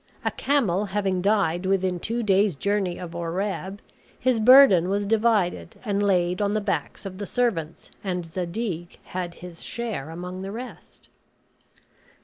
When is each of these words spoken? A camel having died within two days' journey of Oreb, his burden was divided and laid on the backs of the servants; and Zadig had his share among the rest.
A 0.25 0.31
camel 0.31 0.85
having 0.85 1.21
died 1.21 1.67
within 1.67 1.99
two 1.99 2.23
days' 2.23 2.55
journey 2.55 2.97
of 2.97 3.15
Oreb, 3.15 3.81
his 4.19 4.39
burden 4.39 4.89
was 4.89 5.05
divided 5.05 5.75
and 5.85 6.01
laid 6.01 6.41
on 6.41 6.55
the 6.55 6.59
backs 6.59 7.05
of 7.05 7.19
the 7.19 7.27
servants; 7.27 7.91
and 8.03 8.25
Zadig 8.25 8.97
had 9.03 9.35
his 9.35 9.61
share 9.63 10.09
among 10.09 10.41
the 10.41 10.51
rest. 10.51 11.07